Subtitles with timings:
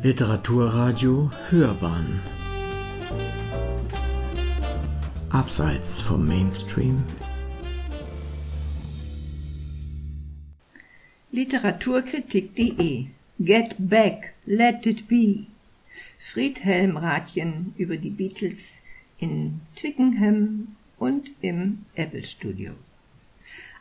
[0.00, 2.20] Literaturradio Hörbahn.
[5.30, 7.02] Abseits vom Mainstream.
[11.32, 13.06] Literaturkritik.de
[13.40, 15.46] Get Back, Let It Be.
[16.20, 18.82] Friedhelm Rathjen über die Beatles
[19.18, 22.74] in Twickenham und im Apple Studio.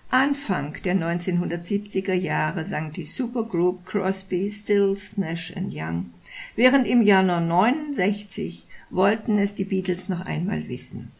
[0.09, 6.11] Anfang der 1970er Jahre sang die Supergroup Crosby, Stills, Nash Young,
[6.55, 11.11] während im Jahr 1969 wollten es die Beatles noch einmal wissen.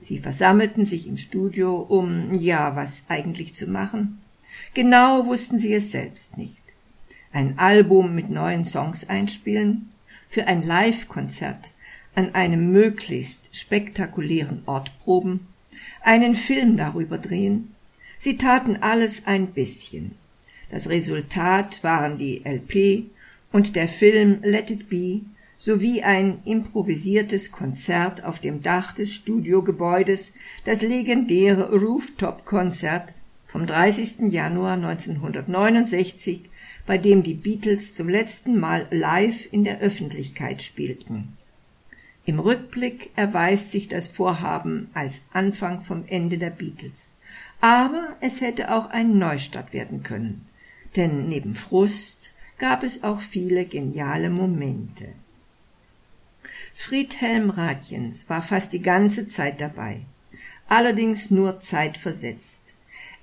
[0.00, 4.20] Sie versammelten sich im Studio, um, ja, was eigentlich zu machen.
[4.74, 6.62] Genau wussten sie es selbst nicht.
[7.32, 9.90] Ein Album mit neuen Songs einspielen,
[10.28, 11.72] für ein Live-Konzert
[12.14, 15.48] an einem möglichst spektakulären Ort proben,
[16.00, 17.72] einen Film darüber drehen,
[18.18, 20.14] Sie taten alles ein bisschen.
[20.70, 23.04] Das Resultat waren die LP
[23.52, 25.20] und der Film Let It Be
[25.58, 33.14] sowie ein improvisiertes Konzert auf dem Dach des Studiogebäudes, das legendäre Rooftop-Konzert
[33.46, 34.32] vom 30.
[34.32, 36.42] Januar 1969,
[36.86, 41.36] bei dem die Beatles zum letzten Mal live in der Öffentlichkeit spielten.
[42.24, 47.15] Im Rückblick erweist sich das Vorhaben als Anfang vom Ende der Beatles
[47.60, 50.46] aber es hätte auch ein Neustart werden können,
[50.94, 55.08] denn neben Frust gab es auch viele geniale Momente.
[56.74, 60.00] Friedhelm Rathjens war fast die ganze Zeit dabei,
[60.68, 62.74] allerdings nur zeitversetzt.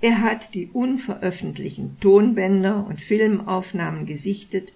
[0.01, 4.73] Er hat die unveröffentlichten Tonbänder und Filmaufnahmen gesichtet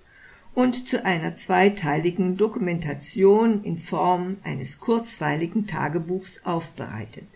[0.56, 7.28] und zu einer zweiteiligen Dokumentation in Form eines kurzweiligen Tagebuchs aufbereitet.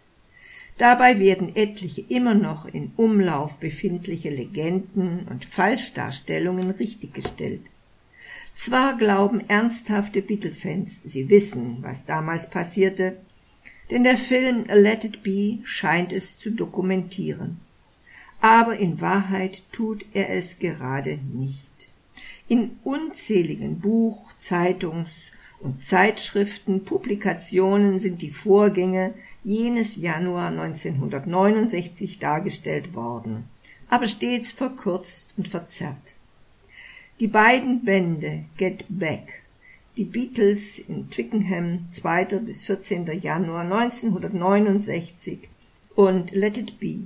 [0.82, 7.62] Dabei werden etliche immer noch in Umlauf befindliche Legenden und Falschdarstellungen richtiggestellt.
[8.56, 13.18] Zwar glauben ernsthafte Beatle-Fans, sie wissen, was damals passierte,
[13.92, 17.60] denn der Film Let It Be scheint es zu dokumentieren.
[18.40, 21.94] Aber in Wahrheit tut er es gerade nicht.
[22.48, 25.30] In unzähligen Buch-, Zeitungs-
[25.60, 29.14] und Zeitschriften, Publikationen sind die Vorgänge
[29.44, 33.46] jenes Januar 1969 dargestellt worden,
[33.90, 36.14] aber stets verkürzt und verzerrt.
[37.20, 39.42] Die beiden Bände Get Back,
[39.98, 42.26] die Beatles in Twickenham 2.
[42.40, 43.08] bis 14.
[43.20, 45.50] Januar 1969
[45.96, 47.00] und Let It Be,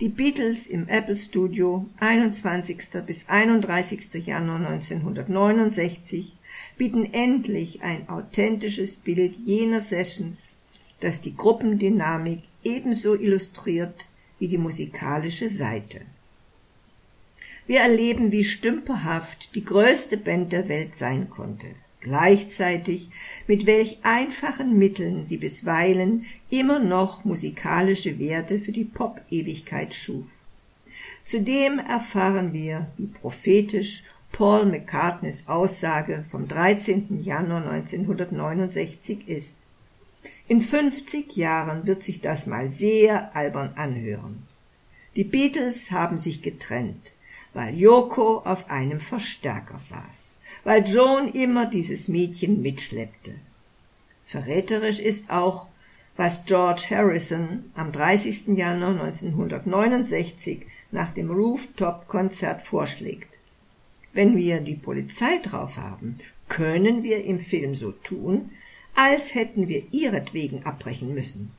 [0.00, 2.78] die Beatles im Apple Studio 21.
[3.06, 4.26] bis 31.
[4.26, 6.36] Januar 1969
[6.76, 10.55] bieten endlich ein authentisches Bild jener Sessions
[11.00, 14.06] das die Gruppendynamik ebenso illustriert
[14.38, 16.02] wie die musikalische Seite.
[17.66, 21.66] Wir erleben, wie stümperhaft die größte Band der Welt sein konnte,
[22.00, 23.10] gleichzeitig
[23.48, 30.26] mit welch einfachen Mitteln sie bisweilen immer noch musikalische Werte für die Pop-Ewigkeit schuf.
[31.24, 37.22] Zudem erfahren wir, wie prophetisch Paul McCartneys Aussage vom 13.
[37.24, 39.56] Januar 1969 ist.
[40.48, 44.42] In 50 Jahren wird sich das mal sehr albern anhören.
[45.16, 47.12] Die Beatles haben sich getrennt,
[47.54, 53.34] weil Yoko auf einem Verstärker saß, weil Joan immer dieses Mädchen mitschleppte.
[54.26, 55.68] Verräterisch ist auch,
[56.16, 58.48] was George Harrison am 30.
[58.48, 63.38] Januar 1969 nach dem Rooftop-Konzert vorschlägt.
[64.12, 68.50] Wenn wir die Polizei drauf haben, können wir im Film so tun,
[68.96, 71.52] als hätten wir ihretwegen abbrechen müssen.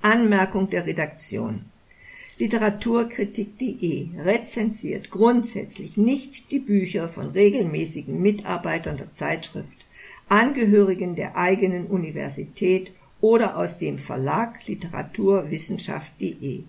[0.00, 1.66] Anmerkung der Redaktion
[2.38, 9.86] Literaturkritik.de rezensiert grundsätzlich nicht die Bücher von regelmäßigen Mitarbeitern der Zeitschrift,
[10.28, 16.62] Angehörigen der eigenen Universität oder aus dem Verlag Literaturwissenschaft.de.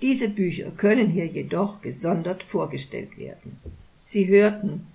[0.00, 3.58] Diese Bücher können hier jedoch gesondert vorgestellt werden.
[4.06, 4.86] Sie hörten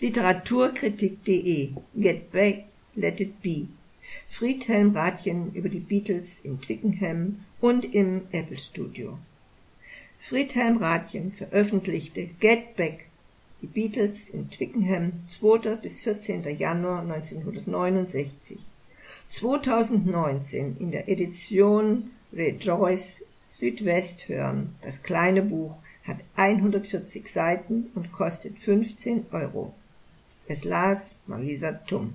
[0.00, 2.64] Literaturkritik.de Get Back
[2.98, 3.68] Let It Be,
[4.26, 9.18] Friedhelm Rathjen über die Beatles in Twickenham und im Apple Studio.
[10.18, 13.06] Friedhelm Rathjen veröffentlichte Get Back,
[13.60, 15.76] die Beatles in Twickenham 2.
[15.76, 16.44] bis 14.
[16.56, 18.58] Januar 1969.
[19.28, 24.74] 2019 in der Edition Rejoice Südwest hören.
[24.80, 29.74] Das kleine Buch hat 140 Seiten und kostet 15 Euro.
[30.48, 32.14] Es las Marisa Tum.